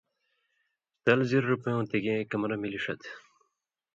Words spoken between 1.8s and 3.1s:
تِگے کمرہ مِلہ ݜِت۔